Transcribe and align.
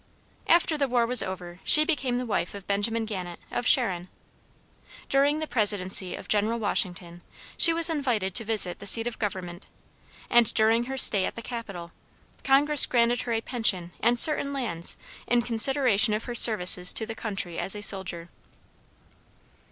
After 0.47 0.79
the 0.79 0.87
war 0.87 1.05
was 1.05 1.21
over, 1.21 1.59
she 1.63 1.85
became 1.85 2.17
the 2.17 2.25
wife 2.25 2.55
of 2.55 2.65
Benjamin 2.65 3.05
Gannet, 3.05 3.39
of 3.51 3.67
Sharon. 3.67 4.07
During 5.09 5.37
the 5.37 5.45
presidency 5.45 6.15
of 6.15 6.27
General 6.27 6.57
Washington, 6.57 7.21
she 7.55 7.71
was 7.71 7.87
invited 7.87 8.33
to 8.33 8.43
visit 8.43 8.79
the 8.79 8.87
seat 8.87 9.05
of 9.05 9.19
government, 9.19 9.67
and, 10.27 10.51
during 10.55 10.85
her 10.85 10.97
stay 10.97 11.23
at 11.25 11.35
the 11.35 11.43
capital, 11.43 11.91
Congress 12.43 12.87
granted 12.87 13.21
her 13.21 13.33
a 13.33 13.41
pension 13.41 13.91
and 13.99 14.17
certain 14.17 14.53
lands 14.53 14.97
in 15.27 15.43
consideration 15.43 16.15
of 16.15 16.23
her 16.23 16.33
services 16.33 16.91
to 16.93 17.05
the 17.05 17.13
country 17.13 17.59
as 17.59 17.75
a 17.75 17.83
soldier. 17.83 18.31